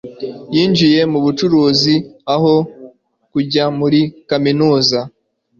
[0.55, 1.95] yinjiye mu bucuruzi
[2.33, 2.53] aho
[3.31, 4.99] kujya muri kaminuza